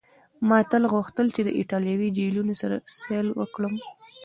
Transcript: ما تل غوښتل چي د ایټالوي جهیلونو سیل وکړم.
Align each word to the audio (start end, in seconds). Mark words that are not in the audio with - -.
ما 0.47 0.59
تل 0.71 0.83
غوښتل 0.93 1.27
چي 1.35 1.41
د 1.45 1.49
ایټالوي 1.59 2.09
جهیلونو 2.15 2.53
سیل 2.99 3.27
وکړم. 3.39 3.73